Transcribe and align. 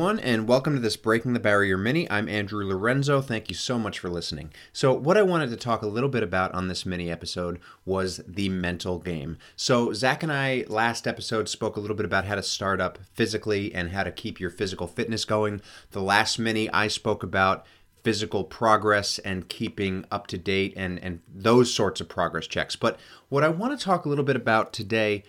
everyone, 0.00 0.18
and 0.20 0.48
welcome 0.48 0.74
to 0.74 0.80
this 0.80 0.96
Breaking 0.96 1.34
the 1.34 1.38
Barrier 1.38 1.76
mini. 1.76 2.10
I'm 2.10 2.26
Andrew 2.26 2.64
Lorenzo. 2.64 3.20
Thank 3.20 3.50
you 3.50 3.54
so 3.54 3.78
much 3.78 3.98
for 3.98 4.08
listening. 4.08 4.50
So, 4.72 4.94
what 4.94 5.18
I 5.18 5.22
wanted 5.22 5.50
to 5.50 5.58
talk 5.58 5.82
a 5.82 5.86
little 5.86 6.08
bit 6.08 6.22
about 6.22 6.54
on 6.54 6.68
this 6.68 6.86
mini 6.86 7.10
episode 7.10 7.60
was 7.84 8.22
the 8.26 8.48
mental 8.48 8.98
game. 8.98 9.36
So, 9.56 9.92
Zach 9.92 10.22
and 10.22 10.32
I 10.32 10.64
last 10.68 11.06
episode 11.06 11.50
spoke 11.50 11.76
a 11.76 11.80
little 11.80 11.94
bit 11.96 12.06
about 12.06 12.24
how 12.24 12.34
to 12.34 12.42
start 12.42 12.80
up 12.80 12.98
physically 13.12 13.74
and 13.74 13.90
how 13.90 14.02
to 14.02 14.10
keep 14.10 14.40
your 14.40 14.48
physical 14.48 14.86
fitness 14.86 15.26
going. 15.26 15.60
The 15.90 16.00
last 16.00 16.38
mini, 16.38 16.70
I 16.70 16.88
spoke 16.88 17.22
about 17.22 17.66
physical 18.02 18.44
progress 18.44 19.18
and 19.18 19.50
keeping 19.50 20.06
up 20.10 20.28
to 20.28 20.38
date 20.38 20.72
and, 20.78 20.98
and 21.00 21.20
those 21.28 21.74
sorts 21.74 22.00
of 22.00 22.08
progress 22.08 22.46
checks. 22.46 22.74
But 22.74 22.98
what 23.28 23.44
I 23.44 23.50
want 23.50 23.78
to 23.78 23.84
talk 23.84 24.06
a 24.06 24.08
little 24.08 24.24
bit 24.24 24.36
about 24.36 24.72
today 24.72 25.24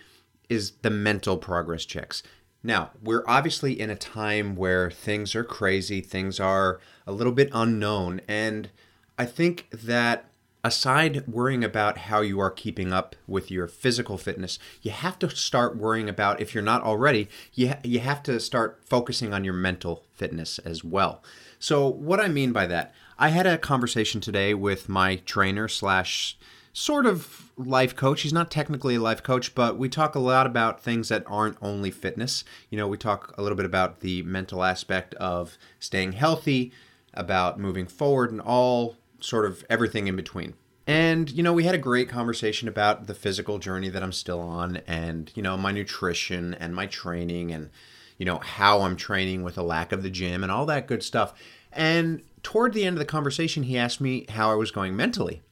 is 0.48 0.72
the 0.80 0.90
mental 0.90 1.36
progress 1.36 1.84
checks. 1.84 2.22
Now, 2.62 2.90
we're 3.02 3.24
obviously 3.26 3.78
in 3.78 3.90
a 3.90 3.96
time 3.96 4.54
where 4.54 4.90
things 4.90 5.34
are 5.34 5.44
crazy, 5.44 6.00
things 6.00 6.38
are 6.38 6.80
a 7.06 7.12
little 7.12 7.32
bit 7.32 7.50
unknown, 7.52 8.20
and 8.28 8.70
I 9.18 9.26
think 9.26 9.68
that 9.70 10.26
aside 10.64 11.26
worrying 11.26 11.64
about 11.64 11.98
how 11.98 12.20
you 12.20 12.38
are 12.38 12.50
keeping 12.50 12.92
up 12.92 13.16
with 13.26 13.50
your 13.50 13.66
physical 13.66 14.16
fitness, 14.16 14.58
you 14.80 14.92
have 14.92 15.18
to 15.18 15.28
start 15.30 15.76
worrying 15.76 16.08
about 16.08 16.40
if 16.40 16.54
you're 16.54 16.62
not 16.62 16.82
already, 16.82 17.28
you 17.52 17.70
ha- 17.70 17.80
you 17.82 17.98
have 17.98 18.22
to 18.22 18.38
start 18.38 18.80
focusing 18.84 19.34
on 19.34 19.44
your 19.44 19.54
mental 19.54 20.04
fitness 20.12 20.58
as 20.60 20.84
well. 20.84 21.22
So, 21.58 21.88
what 21.88 22.20
I 22.20 22.28
mean 22.28 22.52
by 22.52 22.66
that, 22.68 22.94
I 23.18 23.28
had 23.28 23.46
a 23.46 23.58
conversation 23.58 24.20
today 24.20 24.54
with 24.54 24.88
my 24.88 25.16
trainer 25.16 25.66
slash 25.68 26.38
sort 26.72 27.06
of 27.06 27.50
life 27.56 27.94
coach. 27.94 28.22
He's 28.22 28.32
not 28.32 28.50
technically 28.50 28.94
a 28.94 29.00
life 29.00 29.22
coach, 29.22 29.54
but 29.54 29.76
we 29.76 29.88
talk 29.88 30.14
a 30.14 30.20
lot 30.20 30.46
about 30.46 30.82
things 30.82 31.08
that 31.08 31.24
aren't 31.26 31.58
only 31.60 31.90
fitness. 31.90 32.44
You 32.70 32.78
know, 32.78 32.88
we 32.88 32.96
talk 32.96 33.34
a 33.36 33.42
little 33.42 33.56
bit 33.56 33.66
about 33.66 34.00
the 34.00 34.22
mental 34.22 34.64
aspect 34.64 35.14
of 35.14 35.58
staying 35.78 36.12
healthy, 36.12 36.72
about 37.12 37.60
moving 37.60 37.86
forward, 37.86 38.30
and 38.30 38.40
all 38.40 38.96
sort 39.20 39.44
of 39.44 39.64
everything 39.68 40.08
in 40.08 40.16
between. 40.16 40.54
And, 40.86 41.30
you 41.30 41.42
know, 41.42 41.52
we 41.52 41.64
had 41.64 41.74
a 41.74 41.78
great 41.78 42.08
conversation 42.08 42.66
about 42.66 43.06
the 43.06 43.14
physical 43.14 43.58
journey 43.58 43.88
that 43.90 44.02
I'm 44.02 44.12
still 44.12 44.40
on 44.40 44.78
and, 44.86 45.30
you 45.34 45.42
know, 45.42 45.56
my 45.56 45.70
nutrition 45.70 46.54
and 46.54 46.74
my 46.74 46.86
training 46.86 47.52
and, 47.52 47.70
you 48.18 48.26
know, 48.26 48.38
how 48.38 48.80
I'm 48.80 48.96
training 48.96 49.44
with 49.44 49.56
a 49.56 49.62
lack 49.62 49.92
of 49.92 50.02
the 50.02 50.10
gym 50.10 50.42
and 50.42 50.50
all 50.50 50.66
that 50.66 50.88
good 50.88 51.04
stuff. 51.04 51.34
And 51.72 52.22
toward 52.42 52.72
the 52.72 52.84
end 52.84 52.96
of 52.96 52.98
the 52.98 53.04
conversation, 53.04 53.62
he 53.62 53.78
asked 53.78 54.00
me 54.00 54.26
how 54.30 54.50
I 54.50 54.56
was 54.56 54.72
going 54.72 54.96
mentally 54.96 55.42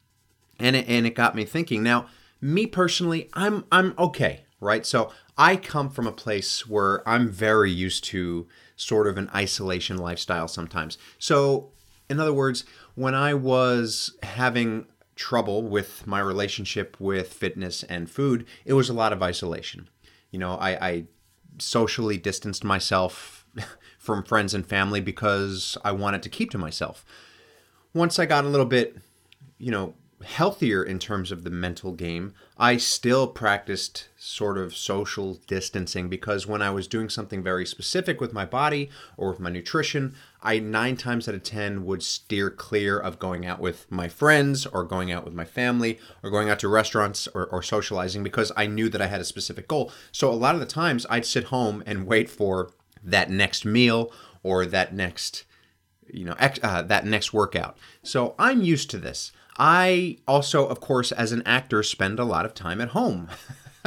and 0.60 0.76
it, 0.76 0.88
and 0.88 1.06
it 1.06 1.14
got 1.14 1.34
me 1.34 1.44
thinking. 1.44 1.82
Now, 1.82 2.06
me 2.40 2.66
personally, 2.66 3.28
I'm 3.34 3.64
I'm 3.70 3.94
okay, 3.98 4.44
right? 4.60 4.84
So 4.86 5.12
I 5.36 5.56
come 5.56 5.90
from 5.90 6.06
a 6.06 6.12
place 6.12 6.66
where 6.66 7.06
I'm 7.08 7.30
very 7.30 7.70
used 7.70 8.04
to 8.04 8.46
sort 8.76 9.06
of 9.06 9.18
an 9.18 9.30
isolation 9.34 9.98
lifestyle 9.98 10.48
sometimes. 10.48 10.98
So, 11.18 11.70
in 12.08 12.18
other 12.18 12.32
words, 12.32 12.64
when 12.94 13.14
I 13.14 13.34
was 13.34 14.16
having 14.22 14.86
trouble 15.16 15.62
with 15.62 16.06
my 16.06 16.18
relationship 16.18 16.96
with 16.98 17.32
fitness 17.32 17.82
and 17.84 18.10
food, 18.10 18.46
it 18.64 18.72
was 18.72 18.88
a 18.88 18.94
lot 18.94 19.12
of 19.12 19.22
isolation. 19.22 19.88
You 20.30 20.38
know, 20.38 20.54
I, 20.54 20.88
I 20.88 21.04
socially 21.58 22.16
distanced 22.16 22.64
myself 22.64 23.44
from 23.98 24.24
friends 24.24 24.54
and 24.54 24.66
family 24.66 25.00
because 25.00 25.76
I 25.84 25.92
wanted 25.92 26.22
to 26.22 26.28
keep 26.28 26.50
to 26.50 26.58
myself. 26.58 27.04
Once 27.92 28.18
I 28.18 28.26
got 28.26 28.44
a 28.44 28.48
little 28.48 28.66
bit, 28.66 28.96
you 29.58 29.70
know, 29.70 29.94
healthier 30.24 30.82
in 30.82 30.98
terms 30.98 31.32
of 31.32 31.44
the 31.44 31.50
mental 31.50 31.92
game, 31.92 32.34
I 32.58 32.76
still 32.76 33.26
practiced 33.26 34.08
sort 34.18 34.58
of 34.58 34.76
social 34.76 35.40
distancing 35.46 36.08
because 36.08 36.46
when 36.46 36.60
I 36.60 36.70
was 36.70 36.86
doing 36.86 37.08
something 37.08 37.42
very 37.42 37.64
specific 37.64 38.20
with 38.20 38.32
my 38.32 38.44
body 38.44 38.90
or 39.16 39.30
with 39.30 39.40
my 39.40 39.50
nutrition, 39.50 40.14
I 40.42 40.58
nine 40.58 40.96
times 40.96 41.28
out 41.28 41.34
of 41.34 41.42
10 41.42 41.84
would 41.86 42.02
steer 42.02 42.50
clear 42.50 42.98
of 42.98 43.18
going 43.18 43.46
out 43.46 43.60
with 43.60 43.90
my 43.90 44.08
friends 44.08 44.66
or 44.66 44.84
going 44.84 45.10
out 45.10 45.24
with 45.24 45.34
my 45.34 45.44
family 45.44 45.98
or 46.22 46.30
going 46.30 46.50
out 46.50 46.58
to 46.60 46.68
restaurants 46.68 47.26
or, 47.28 47.46
or 47.46 47.62
socializing 47.62 48.22
because 48.22 48.52
I 48.56 48.66
knew 48.66 48.88
that 48.90 49.02
I 49.02 49.06
had 49.06 49.20
a 49.20 49.24
specific 49.24 49.68
goal. 49.68 49.90
So 50.12 50.30
a 50.30 50.34
lot 50.34 50.54
of 50.54 50.60
the 50.60 50.66
times 50.66 51.06
I'd 51.08 51.26
sit 51.26 51.44
home 51.44 51.82
and 51.86 52.06
wait 52.06 52.28
for 52.28 52.72
that 53.02 53.30
next 53.30 53.64
meal 53.64 54.12
or 54.42 54.66
that 54.66 54.94
next 54.94 55.44
you 56.12 56.24
know 56.24 56.34
ex- 56.38 56.60
uh, 56.62 56.82
that 56.82 57.06
next 57.06 57.32
workout. 57.32 57.78
So 58.02 58.34
i'm 58.38 58.62
used 58.62 58.90
to 58.90 58.98
this 58.98 59.32
I 59.60 60.16
also, 60.26 60.66
of 60.66 60.80
course, 60.80 61.12
as 61.12 61.32
an 61.32 61.42
actor, 61.44 61.82
spend 61.82 62.18
a 62.18 62.24
lot 62.24 62.46
of 62.46 62.54
time 62.54 62.80
at 62.80 62.88
home. 62.88 63.28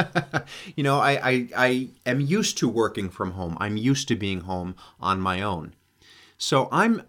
you 0.76 0.84
know, 0.84 1.00
I, 1.00 1.12
I, 1.32 1.48
I 1.58 1.90
am 2.06 2.22
used 2.22 2.60
to 2.60 2.70
working 2.70 3.10
from 3.10 3.32
home. 3.32 3.58
I'm 3.60 3.76
used 3.76 4.08
to 4.10 4.16
being 4.16 4.42
home 4.42 4.76
on 5.00 5.20
my 5.20 5.42
own. 5.42 5.74
So 6.38 6.70
I'm 6.72 7.02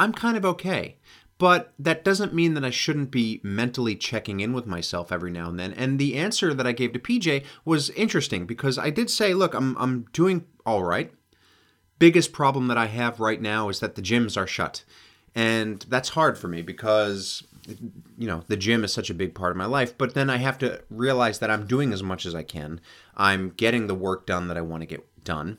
I'm 0.00 0.12
kind 0.12 0.36
of 0.36 0.44
okay. 0.44 0.96
But 1.38 1.74
that 1.78 2.04
doesn't 2.04 2.34
mean 2.34 2.54
that 2.54 2.64
I 2.64 2.70
shouldn't 2.70 3.12
be 3.12 3.40
mentally 3.44 3.94
checking 3.94 4.40
in 4.40 4.52
with 4.52 4.66
myself 4.66 5.12
every 5.12 5.30
now 5.30 5.48
and 5.48 5.58
then. 5.58 5.72
And 5.72 5.98
the 5.98 6.16
answer 6.16 6.52
that 6.54 6.66
I 6.66 6.72
gave 6.72 6.92
to 6.94 6.98
PJ 6.98 7.44
was 7.64 7.90
interesting 7.90 8.46
because 8.46 8.78
I 8.78 8.90
did 8.90 9.10
say, 9.10 9.32
look, 9.32 9.54
I'm 9.54 9.76
I'm 9.78 10.06
doing 10.12 10.44
all 10.66 10.82
right. 10.82 11.12
Biggest 12.00 12.32
problem 12.32 12.66
that 12.66 12.78
I 12.78 12.86
have 12.86 13.20
right 13.20 13.40
now 13.40 13.68
is 13.68 13.78
that 13.78 13.94
the 13.94 14.02
gyms 14.02 14.36
are 14.36 14.46
shut. 14.46 14.82
And 15.36 15.84
that's 15.88 16.10
hard 16.10 16.36
for 16.36 16.48
me 16.48 16.62
because 16.62 17.42
you 17.66 18.26
know 18.26 18.42
the 18.48 18.56
gym 18.56 18.82
is 18.84 18.92
such 18.92 19.10
a 19.10 19.14
big 19.14 19.34
part 19.34 19.52
of 19.52 19.56
my 19.56 19.66
life 19.66 19.96
but 19.96 20.14
then 20.14 20.28
i 20.28 20.36
have 20.36 20.58
to 20.58 20.82
realize 20.90 21.38
that 21.38 21.50
i'm 21.50 21.66
doing 21.66 21.92
as 21.92 22.02
much 22.02 22.26
as 22.26 22.34
i 22.34 22.42
can. 22.42 22.80
I'm 23.16 23.50
getting 23.50 23.86
the 23.86 23.94
work 23.94 24.26
done 24.26 24.48
that 24.48 24.56
i 24.56 24.60
want 24.60 24.82
to 24.82 24.86
get 24.86 25.24
done. 25.24 25.58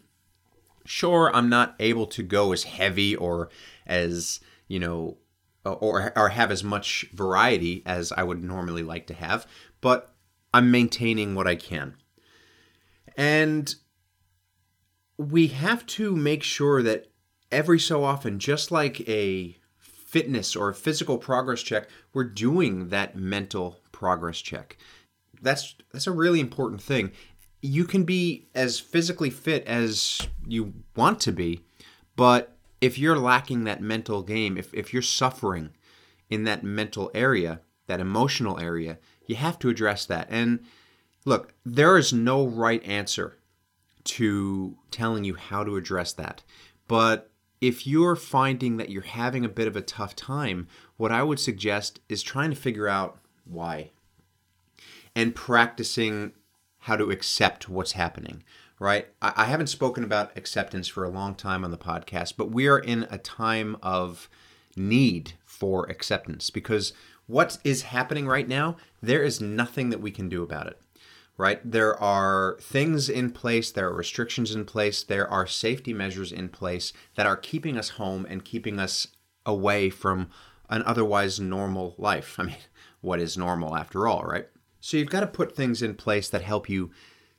Sure 0.86 1.34
i'm 1.34 1.50
not 1.50 1.76
able 1.80 2.08
to 2.08 2.24
go 2.24 2.52
as 2.52 2.64
heavy 2.64 3.16
or 3.16 3.50
as 3.86 4.42
you 4.68 4.80
know 4.80 5.18
or 5.64 6.12
or 6.18 6.30
have 6.30 6.52
as 6.52 6.64
much 6.64 7.06
variety 7.14 7.84
as 7.86 8.12
i 8.12 8.24
would 8.24 8.44
normally 8.44 8.84
like 8.84 9.08
to 9.08 9.14
have 9.14 9.48
but 9.80 10.14
i'm 10.54 10.72
maintaining 10.72 11.36
what 11.36 11.48
i 11.48 11.56
can. 11.56 11.96
And 13.16 13.74
we 15.18 15.48
have 15.48 15.86
to 15.86 16.16
make 16.16 16.44
sure 16.44 16.84
that 16.84 17.08
every 17.52 17.80
so 17.80 18.04
often 18.04 18.40
just 18.40 18.72
like 18.72 19.08
a 19.08 19.58
fitness 20.14 20.56
or 20.56 20.72
physical 20.74 21.18
progress 21.18 21.64
check, 21.64 21.90
we're 22.14 22.24
doing 22.24 22.90
that 22.90 23.16
mental 23.16 23.80
progress 23.92 24.38
check. 24.38 24.78
That's 25.42 25.74
that's 25.92 26.06
a 26.06 26.12
really 26.12 26.40
important 26.40 26.84
thing. 26.84 27.12
You 27.62 27.86
can 27.86 28.04
be 28.04 28.48
as 28.54 28.80
physically 28.80 29.32
fit 29.32 29.66
as 29.66 30.22
you 30.46 30.74
want 30.96 31.20
to 31.22 31.32
be, 31.32 31.62
but 32.16 32.56
if 32.80 33.00
you're 33.00 33.18
lacking 33.18 33.64
that 33.64 33.82
mental 33.82 34.22
game, 34.22 34.56
if, 34.56 34.72
if 34.72 34.94
you're 34.94 35.02
suffering 35.02 35.72
in 36.30 36.44
that 36.44 36.64
mental 36.64 37.10
area, 37.16 37.62
that 37.88 38.00
emotional 38.00 38.60
area, 38.60 39.00
you 39.26 39.36
have 39.36 39.58
to 39.60 39.70
address 39.70 40.06
that. 40.06 40.28
And 40.30 40.60
look, 41.26 41.54
there 41.66 41.98
is 41.98 42.14
no 42.14 42.46
right 42.46 42.84
answer 42.84 43.38
to 44.04 44.78
telling 44.92 45.24
you 45.24 45.34
how 45.36 45.64
to 45.64 45.76
address 45.76 46.14
that. 46.14 46.44
But 46.88 47.32
if 47.64 47.88
you're 47.88 48.18
finding 48.18 48.76
that 48.76 48.90
you're 48.90 49.04
having 49.04 49.46
a 49.46 49.50
bit 49.50 49.70
of 49.70 49.78
a 49.78 49.82
tough 49.82 50.18
time, 50.18 50.68
what 50.98 51.14
I 51.14 51.24
would 51.24 51.40
suggest 51.40 52.02
is 52.10 52.22
trying 52.22 52.50
to 52.50 52.58
figure 52.58 52.90
out 52.90 53.20
why 53.46 53.92
and 55.16 55.34
practicing 55.34 56.34
how 56.80 56.98
to 56.98 57.10
accept 57.10 57.70
what's 57.70 57.94
happening, 57.94 58.44
right? 58.80 59.08
I, 59.22 59.46
haven't 59.46 59.68
spoken 59.68 60.04
about 60.04 60.36
acceptance 60.36 60.90
for 60.90 61.06
a 61.06 61.10
long 61.10 61.36
time 61.36 61.64
on 61.64 61.72
the 61.72 61.78
podcast, 61.78 62.34
but 62.36 62.52
we 62.52 62.68
are 62.68 62.80
in 62.80 63.08
a 63.10 63.18
time 63.18 63.78
of 63.82 64.30
need 64.76 65.36
for 65.46 65.90
acceptance 65.90 66.50
because 66.50 66.92
what 67.28 67.60
is 67.64 67.84
happening 67.84 68.28
right 68.28 68.50
now, 68.50 68.76
there 69.02 69.24
is 69.24 69.40
nothing 69.40 69.90
that 69.90 70.02
we 70.02 70.12
can 70.12 70.28
do 70.28 70.44
about 70.44 70.68
it 70.68 70.82
right? 71.38 71.60
There 71.70 72.00
are 72.02 72.58
things 72.62 73.10
in 73.10 73.32
place, 73.32 73.72
there 73.72 73.90
are 73.90 73.96
restrictions 73.96 74.54
in 74.54 74.66
place, 74.66 75.04
there 75.04 75.28
are 75.28 75.48
safety 75.48 75.94
measures 75.94 76.32
in 76.32 76.50
place 76.50 76.94
that 77.16 77.26
are 77.26 77.38
keeping 77.38 77.78
us 77.78 77.90
home 77.90 78.26
and 78.30 78.46
keeping 78.46 78.80
us 78.80 79.08
away 79.46 79.90
from 79.90 80.30
an 80.70 80.84
otherwise 80.84 81.40
normal 81.40 81.96
life. 81.98 82.36
I 82.40 82.44
mean, 82.44 82.56
what 83.02 83.20
is 83.20 83.38
normal 83.38 83.76
after 83.76 84.08
all, 84.08 84.24
right? 84.24 84.48
So 84.80 84.98
you've 84.98 85.10
got 85.10 85.22
to 85.22 85.28
put 85.28 85.56
things 85.56 85.82
in 85.82 85.96
place 85.96 86.30
that 86.30 86.42
help 86.42 86.70
you 86.70 86.92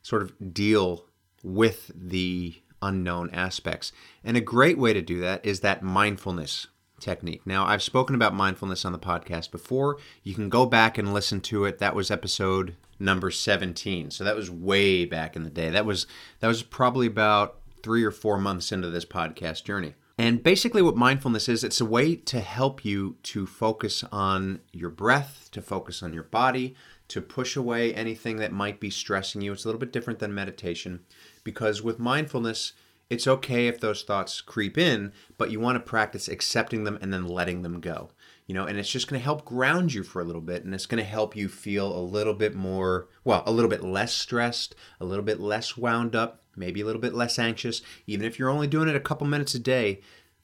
sort 0.02 0.22
of 0.22 0.54
deal 0.54 1.06
with 1.42 1.90
the 1.94 2.54
unknown 2.82 3.30
aspects. 3.30 3.92
And 4.22 4.36
a 4.36 4.40
great 4.40 4.78
way 4.78 4.92
to 4.92 5.02
do 5.02 5.20
that 5.20 5.44
is 5.44 5.60
that 5.60 5.82
mindfulness 5.82 6.66
technique. 7.00 7.46
Now, 7.46 7.66
I've 7.66 7.82
spoken 7.82 8.14
about 8.14 8.34
mindfulness 8.34 8.84
on 8.84 8.92
the 8.92 8.98
podcast 8.98 9.50
before. 9.50 9.98
You 10.22 10.34
can 10.34 10.48
go 10.48 10.66
back 10.66 10.96
and 10.96 11.12
listen 11.12 11.40
to 11.42 11.64
it. 11.64 11.78
That 11.78 11.94
was 11.94 12.10
episode 12.10 12.76
number 12.98 13.30
17. 13.30 14.10
So 14.10 14.24
that 14.24 14.36
was 14.36 14.50
way 14.50 15.04
back 15.04 15.36
in 15.36 15.44
the 15.44 15.50
day. 15.50 15.70
That 15.70 15.86
was 15.86 16.06
that 16.40 16.48
was 16.48 16.62
probably 16.62 17.06
about 17.06 17.60
3 17.82 18.04
or 18.04 18.10
4 18.10 18.38
months 18.38 18.72
into 18.72 18.90
this 18.90 19.04
podcast 19.04 19.64
journey. 19.64 19.94
And 20.16 20.42
basically 20.42 20.80
what 20.80 20.96
mindfulness 20.96 21.48
is, 21.48 21.64
it's 21.64 21.80
a 21.80 21.84
way 21.84 22.14
to 22.14 22.40
help 22.40 22.84
you 22.84 23.16
to 23.24 23.46
focus 23.46 24.04
on 24.12 24.60
your 24.72 24.90
breath, 24.90 25.48
to 25.52 25.60
focus 25.60 26.02
on 26.02 26.12
your 26.12 26.22
body, 26.22 26.76
to 27.08 27.20
push 27.20 27.56
away 27.56 27.92
anything 27.92 28.36
that 28.36 28.52
might 28.52 28.78
be 28.78 28.90
stressing 28.90 29.42
you. 29.42 29.52
It's 29.52 29.64
a 29.64 29.68
little 29.68 29.80
bit 29.80 29.92
different 29.92 30.20
than 30.20 30.34
meditation 30.34 31.00
because 31.42 31.82
with 31.82 31.98
mindfulness, 31.98 32.72
it's 33.10 33.26
okay 33.26 33.68
if 33.68 33.80
those 33.80 34.02
thoughts 34.02 34.40
creep 34.40 34.78
in, 34.78 35.12
but 35.36 35.50
you 35.50 35.60
want 35.60 35.76
to 35.76 35.80
practice 35.80 36.28
accepting 36.28 36.84
them 36.84 36.98
and 37.00 37.12
then 37.12 37.26
letting 37.26 37.62
them 37.62 37.80
go. 37.80 38.10
You 38.46 38.54
know, 38.54 38.66
and 38.66 38.78
it's 38.78 38.90
just 38.90 39.08
going 39.08 39.20
to 39.20 39.24
help 39.24 39.44
ground 39.44 39.94
you 39.94 40.02
for 40.02 40.20
a 40.20 40.24
little 40.24 40.42
bit 40.42 40.64
and 40.64 40.74
it's 40.74 40.86
going 40.86 41.02
to 41.02 41.08
help 41.08 41.34
you 41.34 41.48
feel 41.48 41.96
a 41.96 42.00
little 42.00 42.34
bit 42.34 42.54
more, 42.54 43.08
well, 43.24 43.42
a 43.46 43.52
little 43.52 43.70
bit 43.70 43.82
less 43.82 44.12
stressed, 44.12 44.74
a 45.00 45.04
little 45.04 45.24
bit 45.24 45.40
less 45.40 45.76
wound 45.76 46.14
up, 46.14 46.42
maybe 46.56 46.80
a 46.80 46.84
little 46.84 47.00
bit 47.00 47.14
less 47.14 47.38
anxious. 47.38 47.80
Even 48.06 48.26
if 48.26 48.38
you're 48.38 48.50
only 48.50 48.66
doing 48.66 48.88
it 48.88 48.96
a 48.96 49.00
couple 49.00 49.26
minutes 49.26 49.54
a 49.54 49.58
day, 49.58 50.00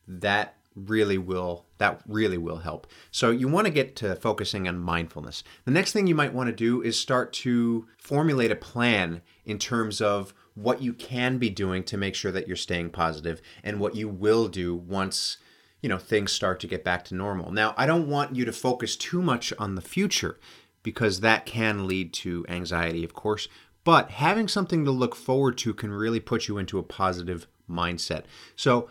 that 0.06 0.56
really 0.74 1.18
will 1.18 1.66
that 1.78 2.00
really 2.06 2.38
will 2.38 2.58
help. 2.58 2.86
So 3.10 3.30
you 3.30 3.48
want 3.48 3.66
to 3.66 3.72
get 3.72 3.96
to 3.96 4.14
focusing 4.16 4.68
on 4.68 4.78
mindfulness. 4.78 5.42
The 5.64 5.70
next 5.70 5.92
thing 5.92 6.06
you 6.06 6.14
might 6.14 6.34
want 6.34 6.48
to 6.48 6.54
do 6.54 6.82
is 6.82 6.98
start 6.98 7.32
to 7.34 7.86
formulate 7.98 8.50
a 8.50 8.56
plan 8.56 9.22
in 9.44 9.58
terms 9.58 10.00
of 10.00 10.34
what 10.54 10.82
you 10.82 10.92
can 10.92 11.38
be 11.38 11.50
doing 11.50 11.82
to 11.84 11.96
make 11.96 12.14
sure 12.14 12.32
that 12.32 12.46
you're 12.46 12.56
staying 12.56 12.90
positive 12.90 13.40
and 13.62 13.80
what 13.80 13.94
you 13.94 14.08
will 14.08 14.48
do 14.48 14.74
once 14.74 15.38
you 15.82 15.88
know 15.88 15.98
things 15.98 16.32
start 16.32 16.60
to 16.60 16.66
get 16.66 16.84
back 16.84 17.04
to 17.06 17.14
normal. 17.14 17.50
Now, 17.50 17.74
I 17.76 17.86
don't 17.86 18.08
want 18.08 18.36
you 18.36 18.44
to 18.44 18.52
focus 18.52 18.96
too 18.96 19.22
much 19.22 19.52
on 19.58 19.74
the 19.74 19.80
future 19.80 20.38
because 20.82 21.20
that 21.20 21.46
can 21.46 21.86
lead 21.86 22.12
to 22.14 22.44
anxiety, 22.48 23.04
of 23.04 23.14
course, 23.14 23.48
but 23.84 24.10
having 24.10 24.48
something 24.48 24.84
to 24.84 24.90
look 24.90 25.14
forward 25.14 25.58
to 25.58 25.74
can 25.74 25.90
really 25.90 26.20
put 26.20 26.48
you 26.48 26.58
into 26.58 26.78
a 26.78 26.82
positive 26.82 27.46
mindset. 27.68 28.24
So, 28.56 28.88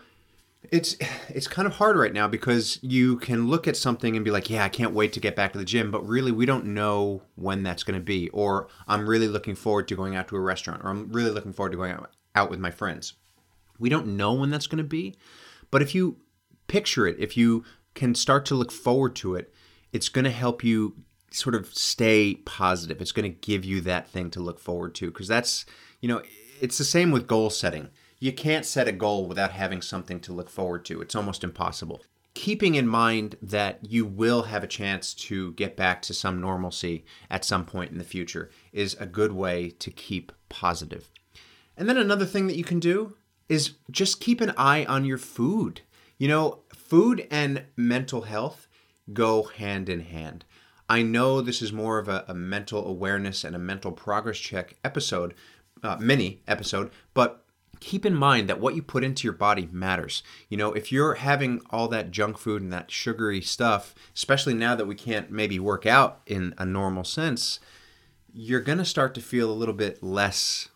it's 0.64 0.96
it's 1.28 1.48
kind 1.48 1.66
of 1.66 1.74
hard 1.74 1.96
right 1.96 2.12
now 2.12 2.28
because 2.28 2.78
you 2.82 3.16
can 3.16 3.48
look 3.48 3.66
at 3.66 3.76
something 3.76 4.14
and 4.14 4.24
be 4.24 4.30
like, 4.30 4.50
"Yeah, 4.50 4.64
I 4.64 4.68
can't 4.68 4.92
wait 4.92 5.12
to 5.14 5.20
get 5.20 5.34
back 5.36 5.52
to 5.52 5.58
the 5.58 5.64
gym," 5.64 5.90
but 5.90 6.06
really 6.06 6.32
we 6.32 6.46
don't 6.46 6.66
know 6.66 7.22
when 7.36 7.62
that's 7.62 7.82
going 7.82 7.98
to 7.98 8.04
be. 8.04 8.28
Or 8.30 8.68
I'm 8.86 9.08
really 9.08 9.28
looking 9.28 9.54
forward 9.54 9.88
to 9.88 9.96
going 9.96 10.16
out 10.16 10.28
to 10.28 10.36
a 10.36 10.40
restaurant, 10.40 10.82
or 10.84 10.90
I'm 10.90 11.10
really 11.12 11.30
looking 11.30 11.52
forward 11.52 11.70
to 11.72 11.78
going 11.78 11.96
out, 12.34 12.50
with 12.50 12.60
my 12.60 12.70
friends. 12.70 13.14
We 13.78 13.88
don't 13.88 14.16
know 14.16 14.34
when 14.34 14.50
that's 14.50 14.66
going 14.66 14.78
to 14.78 14.84
be, 14.84 15.16
but 15.70 15.82
if 15.82 15.94
you 15.94 16.18
picture 16.68 17.06
it, 17.06 17.16
if 17.18 17.36
you 17.36 17.64
can 17.94 18.14
start 18.14 18.44
to 18.46 18.54
look 18.54 18.70
forward 18.70 19.16
to 19.16 19.34
it, 19.34 19.52
it's 19.92 20.08
going 20.08 20.26
to 20.26 20.30
help 20.30 20.62
you 20.62 20.94
sort 21.30 21.54
of 21.54 21.74
stay 21.74 22.34
positive. 22.44 23.00
It's 23.00 23.12
going 23.12 23.30
to 23.30 23.38
give 23.40 23.64
you 23.64 23.80
that 23.82 24.08
thing 24.08 24.30
to 24.30 24.40
look 24.40 24.60
forward 24.60 24.94
to 24.96 25.06
because 25.10 25.28
that's, 25.28 25.64
you 26.00 26.08
know, 26.08 26.22
it's 26.60 26.76
the 26.76 26.84
same 26.84 27.10
with 27.10 27.26
goal 27.26 27.50
setting 27.50 27.88
you 28.20 28.32
can't 28.32 28.66
set 28.66 28.86
a 28.86 28.92
goal 28.92 29.26
without 29.26 29.52
having 29.52 29.80
something 29.82 30.20
to 30.20 30.32
look 30.32 30.50
forward 30.50 30.84
to. 30.84 31.00
It's 31.00 31.14
almost 31.14 31.42
impossible. 31.42 32.02
Keeping 32.34 32.76
in 32.76 32.86
mind 32.86 33.36
that 33.42 33.78
you 33.82 34.04
will 34.04 34.42
have 34.42 34.62
a 34.62 34.68
chance 34.68 35.14
to 35.14 35.52
get 35.54 35.76
back 35.76 36.00
to 36.02 36.14
some 36.14 36.40
normalcy 36.40 37.04
at 37.28 37.44
some 37.44 37.64
point 37.64 37.90
in 37.90 37.98
the 37.98 38.04
future 38.04 38.50
is 38.72 38.94
a 39.00 39.06
good 39.06 39.32
way 39.32 39.70
to 39.70 39.90
keep 39.90 40.30
positive. 40.48 41.10
And 41.76 41.88
then 41.88 41.96
another 41.96 42.26
thing 42.26 42.46
that 42.46 42.56
you 42.56 42.62
can 42.62 42.78
do 42.78 43.16
is 43.48 43.72
just 43.90 44.20
keep 44.20 44.40
an 44.40 44.52
eye 44.56 44.84
on 44.84 45.04
your 45.04 45.18
food. 45.18 45.80
You 46.18 46.28
know, 46.28 46.60
food 46.72 47.26
and 47.30 47.64
mental 47.76 48.22
health 48.22 48.68
go 49.12 49.44
hand 49.44 49.88
in 49.88 50.00
hand. 50.00 50.44
I 50.88 51.02
know 51.02 51.40
this 51.40 51.62
is 51.62 51.72
more 51.72 51.98
of 51.98 52.08
a, 52.08 52.24
a 52.28 52.34
mental 52.34 52.86
awareness 52.86 53.44
and 53.44 53.56
a 53.56 53.60
mental 53.60 53.92
progress 53.92 54.38
check 54.38 54.76
episode, 54.84 55.34
uh, 55.82 55.96
mini 55.98 56.42
episode, 56.46 56.90
but 57.14 57.44
keep 57.80 58.04
in 58.04 58.14
mind 58.14 58.48
that 58.48 58.60
what 58.60 58.74
you 58.74 58.82
put 58.82 59.02
into 59.02 59.24
your 59.24 59.32
body 59.32 59.68
matters. 59.72 60.22
You 60.48 60.56
know, 60.56 60.72
if 60.72 60.92
you're 60.92 61.14
having 61.14 61.60
all 61.70 61.88
that 61.88 62.10
junk 62.10 62.38
food 62.38 62.62
and 62.62 62.72
that 62.72 62.90
sugary 62.90 63.40
stuff, 63.40 63.94
especially 64.14 64.54
now 64.54 64.74
that 64.74 64.86
we 64.86 64.94
can't 64.94 65.30
maybe 65.30 65.58
work 65.58 65.86
out 65.86 66.20
in 66.26 66.54
a 66.58 66.66
normal 66.66 67.04
sense, 67.04 67.58
you're 68.32 68.60
going 68.60 68.78
to 68.78 68.84
start 68.84 69.14
to 69.14 69.20
feel 69.20 69.50
a 69.50 69.52
little 69.52 69.74
bit 69.74 70.02
less 70.02 70.68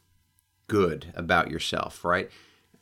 good 0.67 1.13
about 1.15 1.51
yourself, 1.51 2.05
right? 2.05 2.31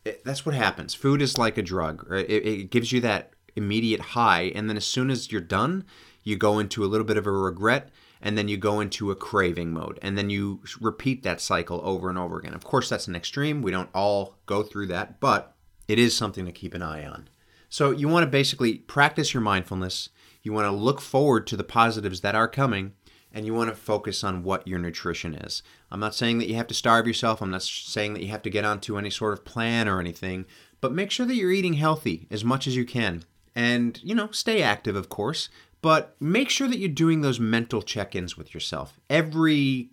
It, 0.05 0.25
that's 0.25 0.47
what 0.47 0.55
happens. 0.55 0.95
Food 0.95 1.21
is 1.21 1.37
like 1.37 1.59
a 1.59 1.63
drug, 1.63 2.09
right? 2.09 2.29
It, 2.29 2.47
it 2.47 2.71
gives 2.71 2.93
you 2.93 3.01
that 3.01 3.33
immediate 3.55 4.01
high, 4.01 4.53
and 4.55 4.69
then 4.69 4.77
as 4.77 4.87
soon 4.87 5.11
as 5.11 5.31
you're 5.31 5.41
done, 5.41 5.85
you 6.23 6.37
go 6.37 6.59
into 6.59 6.85
a 6.85 6.87
little 6.87 7.05
bit 7.05 7.17
of 7.17 7.27
a 7.27 7.33
regret 7.33 7.91
and 8.23 8.39
then 8.39 8.49
you 8.49 8.57
go 8.57 8.81
into 8.81 9.11
a 9.11 9.17
craving 9.17 9.73
mode 9.73 9.99
and 10.01 10.17
then 10.17 10.31
you 10.31 10.61
repeat 10.81 11.23
that 11.25 11.41
cycle 11.41 11.81
over 11.85 12.09
and 12.09 12.19
over 12.19 12.39
again. 12.39 12.55
Of 12.55 12.65
course, 12.65 12.89
that's 12.89 13.09
an 13.09 13.17
extreme. 13.17 13.63
We 13.63 13.73
don't 13.73 13.91
all 13.95 14.37
go 14.47 14.63
through 14.63 14.87
that, 14.87 15.21
but 15.21 15.55
it 15.89 15.99
is 15.99 16.17
something 16.17 16.47
to 16.47 16.53
keep 16.53 16.73
an 16.73 16.83
eye 16.83 17.05
on. 17.05 17.29
So, 17.69 17.91
you 17.91 18.07
want 18.07 18.25
to 18.25 18.31
basically 18.31 18.75
practice 18.75 19.35
your 19.35 19.41
mindfulness. 19.41 20.11
You 20.43 20.53
want 20.53 20.67
to 20.67 20.71
look 20.71 21.01
forward 21.01 21.47
to 21.49 21.57
the 21.57 21.65
positives 21.65 22.21
that 22.21 22.35
are 22.35 22.49
coming 22.49 22.93
and 23.33 23.47
you 23.47 23.55
want 23.55 23.71
to 23.71 23.77
focus 23.77 24.23
on 24.23 24.43
what 24.43 24.69
your 24.69 24.79
nutrition 24.79 25.35
is. 25.35 25.63
I'm 25.91 26.01
not 26.01 26.15
saying 26.15 26.39
that 26.39 26.49
you 26.49 26.55
have 26.57 26.67
to 26.69 26.75
starve 26.75 27.07
yourself. 27.07 27.41
I'm 27.41 27.51
not 27.51 27.63
saying 27.63 28.13
that 28.15 28.23
you 28.23 28.29
have 28.29 28.43
to 28.43 28.51
get 28.51 28.65
onto 28.65 28.99
any 28.99 29.11
sort 29.11 29.33
of 29.33 29.45
plan 29.45 29.89
or 29.89 30.01
anything, 30.01 30.45
but 30.81 30.93
make 30.93 31.11
sure 31.11 31.27
that 31.27 31.35
you're 31.35 31.51
eating 31.53 31.75
healthy 31.75 32.27
as 32.31 32.45
much 32.45 32.67
as 32.67 32.77
you 32.77 32.85
can. 32.85 33.25
And, 33.55 34.01
you 34.03 34.15
know, 34.15 34.31
stay 34.31 34.63
active, 34.63 34.97
of 34.97 35.09
course, 35.09 35.49
but 35.83 36.17
make 36.21 36.49
sure 36.49 36.69
that 36.69 36.79
you're 36.79 36.89
doing 36.89 37.21
those 37.21 37.39
mental 37.39 37.83
check 37.83 38.17
ins 38.17 38.39
with 38.39 38.55
yourself 38.55 38.99
every 39.11 39.91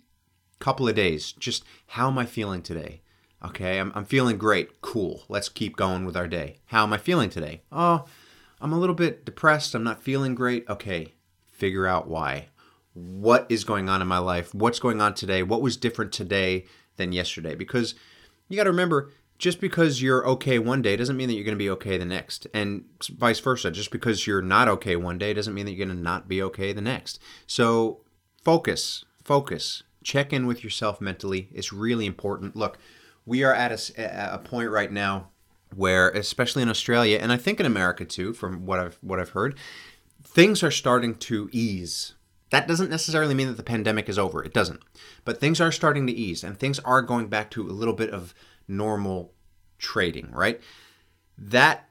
couple 0.60 0.88
of 0.88 0.94
days. 0.94 1.32
Just 1.32 1.64
how 1.88 2.08
am 2.08 2.18
I 2.18 2.24
feeling 2.24 2.62
today? 2.62 3.02
Okay, 3.44 3.78
I'm, 3.78 3.90
I'm 3.94 4.04
feeling 4.04 4.38
great. 4.38 4.80
Cool. 4.82 5.24
Let's 5.28 5.48
keep 5.48 5.76
going 5.76 6.04
with 6.04 6.16
our 6.16 6.28
day. 6.28 6.58
How 6.66 6.84
am 6.84 6.92
I 6.92 6.98
feeling 6.98 7.30
today? 7.30 7.62
Oh, 7.72 8.04
I'm 8.60 8.72
a 8.72 8.78
little 8.78 8.94
bit 8.94 9.24
depressed. 9.24 9.74
I'm 9.74 9.82
not 9.82 10.02
feeling 10.02 10.34
great. 10.34 10.68
Okay, 10.68 11.14
figure 11.50 11.86
out 11.86 12.06
why. 12.06 12.48
What 12.92 13.46
is 13.48 13.64
going 13.64 13.88
on 13.88 14.02
in 14.02 14.08
my 14.08 14.18
life? 14.18 14.54
What's 14.54 14.78
going 14.78 15.00
on 15.00 15.14
today? 15.14 15.42
What 15.42 15.62
was 15.62 15.76
different 15.76 16.12
today 16.12 16.66
than 16.96 17.12
yesterday? 17.12 17.54
Because 17.54 17.94
you 18.48 18.56
got 18.56 18.64
to 18.64 18.70
remember, 18.70 19.10
just 19.40 19.58
because 19.58 20.02
you're 20.02 20.26
okay 20.28 20.58
one 20.58 20.82
day 20.82 20.96
doesn't 20.96 21.16
mean 21.16 21.26
that 21.26 21.34
you're 21.34 21.44
going 21.44 21.56
to 21.56 21.58
be 21.58 21.70
okay 21.70 21.96
the 21.96 22.04
next. 22.04 22.46
And 22.52 22.84
vice 23.08 23.40
versa. 23.40 23.70
Just 23.70 23.90
because 23.90 24.26
you're 24.26 24.42
not 24.42 24.68
okay 24.68 24.96
one 24.96 25.16
day 25.16 25.32
doesn't 25.32 25.54
mean 25.54 25.64
that 25.64 25.72
you're 25.72 25.86
going 25.86 25.96
to 25.96 26.02
not 26.02 26.28
be 26.28 26.42
okay 26.42 26.74
the 26.74 26.82
next. 26.82 27.18
So 27.46 28.02
focus, 28.44 29.06
focus, 29.24 29.82
check 30.04 30.34
in 30.34 30.46
with 30.46 30.62
yourself 30.62 31.00
mentally. 31.00 31.48
It's 31.52 31.72
really 31.72 32.04
important. 32.04 32.54
Look, 32.54 32.78
we 33.24 33.42
are 33.42 33.54
at 33.54 33.72
a, 33.72 34.34
a 34.34 34.38
point 34.38 34.68
right 34.70 34.92
now 34.92 35.30
where, 35.74 36.10
especially 36.10 36.62
in 36.62 36.68
Australia, 36.68 37.18
and 37.18 37.32
I 37.32 37.38
think 37.38 37.60
in 37.60 37.66
America 37.66 38.04
too, 38.04 38.34
from 38.34 38.66
what 38.66 38.78
I've 38.78 38.98
what 39.00 39.18
I've 39.18 39.30
heard, 39.30 39.56
things 40.22 40.62
are 40.62 40.70
starting 40.70 41.14
to 41.14 41.48
ease. 41.50 42.12
That 42.50 42.68
doesn't 42.68 42.90
necessarily 42.90 43.34
mean 43.34 43.46
that 43.46 43.56
the 43.56 43.62
pandemic 43.62 44.08
is 44.08 44.18
over. 44.18 44.44
It 44.44 44.52
doesn't. 44.52 44.80
But 45.24 45.40
things 45.40 45.62
are 45.62 45.72
starting 45.72 46.06
to 46.08 46.12
ease 46.12 46.44
and 46.44 46.58
things 46.58 46.78
are 46.80 47.00
going 47.00 47.28
back 47.28 47.50
to 47.52 47.62
a 47.62 47.70
little 47.70 47.94
bit 47.94 48.10
of 48.10 48.34
normal 48.70 49.34
trading, 49.78 50.30
right? 50.30 50.60
That 51.36 51.88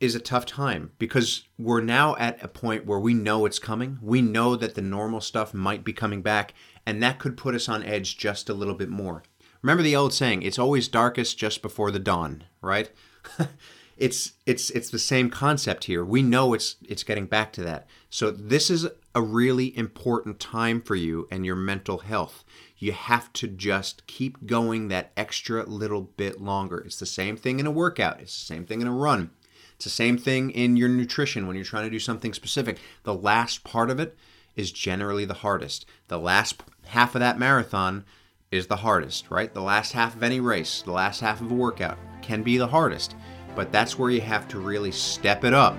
is 0.00 0.14
a 0.14 0.20
tough 0.20 0.46
time 0.46 0.92
because 0.98 1.44
we're 1.58 1.82
now 1.82 2.16
at 2.16 2.42
a 2.42 2.48
point 2.48 2.86
where 2.86 2.98
we 2.98 3.12
know 3.12 3.44
it's 3.44 3.58
coming. 3.58 3.98
We 4.00 4.22
know 4.22 4.56
that 4.56 4.74
the 4.74 4.82
normal 4.82 5.20
stuff 5.20 5.52
might 5.52 5.84
be 5.84 5.92
coming 5.92 6.22
back, 6.22 6.54
and 6.86 7.02
that 7.02 7.18
could 7.18 7.36
put 7.36 7.54
us 7.54 7.68
on 7.68 7.84
edge 7.84 8.16
just 8.16 8.48
a 8.48 8.54
little 8.54 8.74
bit 8.74 8.88
more. 8.88 9.22
Remember 9.62 9.82
the 9.82 9.96
old 9.96 10.14
saying, 10.14 10.42
it's 10.42 10.58
always 10.58 10.88
darkest 10.88 11.38
just 11.38 11.60
before 11.60 11.90
the 11.90 11.98
dawn, 11.98 12.44
right? 12.62 12.90
it's 13.98 14.32
it's 14.46 14.70
it's 14.70 14.88
the 14.88 14.98
same 14.98 15.28
concept 15.28 15.84
here. 15.84 16.02
We 16.02 16.22
know 16.22 16.54
it's 16.54 16.76
it's 16.88 17.04
getting 17.04 17.26
back 17.26 17.52
to 17.52 17.62
that. 17.64 17.86
So 18.08 18.30
this 18.30 18.70
is 18.70 18.88
a 19.14 19.20
really 19.20 19.76
important 19.76 20.40
time 20.40 20.80
for 20.80 20.94
you 20.94 21.28
and 21.30 21.44
your 21.44 21.56
mental 21.56 21.98
health. 21.98 22.42
You 22.80 22.92
have 22.92 23.30
to 23.34 23.46
just 23.46 24.06
keep 24.06 24.46
going 24.46 24.88
that 24.88 25.12
extra 25.14 25.64
little 25.64 26.00
bit 26.00 26.40
longer. 26.40 26.78
It's 26.78 26.98
the 26.98 27.04
same 27.04 27.36
thing 27.36 27.60
in 27.60 27.66
a 27.66 27.70
workout. 27.70 28.20
It's 28.20 28.36
the 28.40 28.46
same 28.46 28.64
thing 28.64 28.80
in 28.80 28.86
a 28.86 28.92
run. 28.92 29.30
It's 29.76 29.84
the 29.84 29.90
same 29.90 30.16
thing 30.16 30.50
in 30.50 30.78
your 30.78 30.88
nutrition 30.88 31.46
when 31.46 31.56
you're 31.56 31.64
trying 31.64 31.84
to 31.84 31.90
do 31.90 31.98
something 31.98 32.32
specific. 32.32 32.78
The 33.02 33.14
last 33.14 33.64
part 33.64 33.90
of 33.90 34.00
it 34.00 34.16
is 34.56 34.72
generally 34.72 35.26
the 35.26 35.34
hardest. 35.34 35.84
The 36.08 36.18
last 36.18 36.62
half 36.86 37.14
of 37.14 37.20
that 37.20 37.38
marathon 37.38 38.06
is 38.50 38.66
the 38.66 38.76
hardest, 38.76 39.30
right? 39.30 39.52
The 39.52 39.60
last 39.60 39.92
half 39.92 40.16
of 40.16 40.22
any 40.22 40.40
race, 40.40 40.80
the 40.80 40.92
last 40.92 41.20
half 41.20 41.42
of 41.42 41.50
a 41.50 41.54
workout 41.54 41.98
can 42.22 42.42
be 42.42 42.56
the 42.56 42.66
hardest. 42.66 43.14
But 43.54 43.72
that's 43.72 43.98
where 43.98 44.10
you 44.10 44.22
have 44.22 44.48
to 44.48 44.58
really 44.58 44.90
step 44.90 45.44
it 45.44 45.52
up 45.52 45.76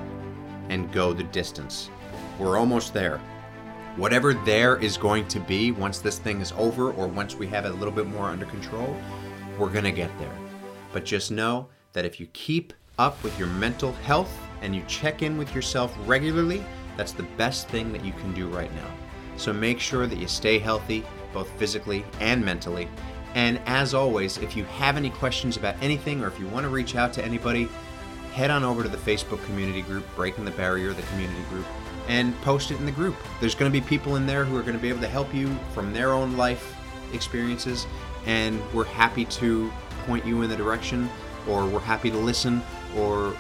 and 0.70 0.92
go 0.92 1.14
the 1.14 1.24
distance. 1.24 1.90
We're 2.38 2.58
almost 2.58 2.94
there. 2.94 3.20
Whatever 4.02 4.34
there 4.34 4.78
is 4.78 4.98
going 4.98 5.28
to 5.28 5.40
be 5.40 5.72
once 5.72 6.00
this 6.00 6.18
thing 6.18 6.42
is 6.42 6.54
over 6.54 6.92
or 6.92 7.06
once 7.06 7.36
we 7.36 7.46
have 7.46 7.66
it 7.66 7.72
a 7.72 7.76
little 7.76 7.94
bit 7.94 8.08
more 8.08 8.26
under 8.26 8.48
control, 8.48 8.98
we're 9.60 9.70
going 9.70 9.84
to 9.84 9.92
get 9.92 10.10
there. 10.18 10.36
But 10.92 11.06
just 11.06 11.30
know 11.30 11.68
that 11.94 12.04
if 12.04 12.20
you 12.20 12.26
keep 12.34 12.74
up 12.98 13.22
with 13.22 13.38
your 13.38 13.48
mental 13.50 13.92
health 13.92 14.36
and 14.64 14.76
you 14.76 14.82
check 14.88 15.22
in 15.22 15.38
with 15.38 15.54
yourself 15.54 15.96
regularly, 16.08 16.66
that's 16.98 17.12
the 17.12 17.28
best 17.38 17.68
thing 17.68 17.94
that 17.94 18.04
you 18.04 18.12
can 18.14 18.34
do 18.34 18.48
right 18.48 18.74
now. 18.74 18.92
So 19.38 19.54
make 19.54 19.80
sure 19.80 20.08
that 20.08 20.18
you 20.18 20.28
stay 20.28 20.58
healthy, 20.58 21.06
both 21.32 21.52
physically 21.60 22.04
and 22.20 22.44
mentally, 22.44 22.88
and 23.36 23.62
as 23.68 23.94
always, 23.94 24.40
if 24.40 24.58
you 24.58 24.64
have 24.64 24.98
any 24.98 25.12
questions 25.12 25.58
about 25.58 25.76
anything 25.80 26.24
or 26.24 26.28
if 26.28 26.40
you 26.40 26.48
want 26.48 26.64
to 26.64 26.70
reach 26.70 26.96
out 26.96 27.14
to 27.14 27.24
anybody, 27.24 27.70
head 28.34 28.50
on 28.50 28.64
over 28.64 28.82
to 28.82 28.90
the 28.90 28.98
Facebook 28.98 29.46
community 29.46 29.84
group, 29.84 30.04
Breaking 30.16 30.44
the 30.44 30.50
Barrier, 30.50 30.92
the 30.92 31.04
community 31.04 31.44
group, 31.50 31.68
and 32.08 32.40
post 32.42 32.72
it 32.72 32.78
in 32.78 32.86
the 32.86 32.92
group. 32.92 33.16
There's 33.40 33.56
going 33.56 33.72
to 33.72 33.80
be 33.80 33.86
people 33.86 34.16
in 34.16 34.26
there 34.26 34.44
who 34.46 34.58
are 34.58 34.62
going 34.62 34.76
to 34.76 34.82
be 34.82 34.90
able 34.90 35.02
to 35.02 35.08
help 35.08 35.34
you 35.34 35.56
from 35.74 35.94
their 35.94 36.12
own 36.12 36.38
life 36.38 36.76
experiences, 37.14 37.88
and 38.26 38.62
we're 38.74 38.86
happy 38.86 39.26
to 39.26 39.72
point 40.06 40.26
you 40.26 40.42
in 40.42 40.50
the 40.50 40.56
direction 40.56 41.10
or 41.48 41.66
we're 41.66 41.80
happy 41.80 42.10
to 42.12 42.18
listen, 42.18 42.62
or 42.96 43.36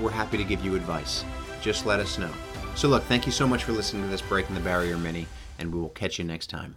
we're 0.00 0.10
happy 0.10 0.36
to 0.36 0.44
give 0.44 0.64
you 0.64 0.74
advice. 0.74 1.24
Just 1.60 1.86
let 1.86 2.00
us 2.00 2.18
know. 2.18 2.30
So, 2.74 2.88
look, 2.88 3.04
thank 3.04 3.26
you 3.26 3.32
so 3.32 3.46
much 3.46 3.64
for 3.64 3.72
listening 3.72 4.02
to 4.02 4.08
this 4.08 4.22
Breaking 4.22 4.54
the 4.54 4.60
Barrier 4.60 4.96
mini, 4.96 5.26
and 5.58 5.72
we 5.72 5.80
will 5.80 5.88
catch 5.90 6.18
you 6.18 6.24
next 6.24 6.48
time. 6.48 6.76